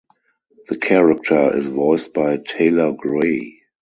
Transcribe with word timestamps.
The 0.69 0.77
character 0.79 1.55
is 1.55 1.67
voiced 1.67 2.15
by 2.15 2.37
Taylor 2.37 2.91
Gray. 2.93 3.61